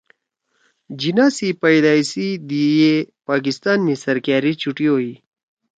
جناح 0.99 1.29
سی 1.37 1.47
پیدائش 1.63 2.05
سی 2.11 2.25
دِی 2.47 2.63
ئے 2.81 2.93
پاکستان 3.27 3.77
می 3.85 3.93
سرکأری 4.03 4.53
چُھٹی 4.61 4.87
ہوئی 4.93 5.11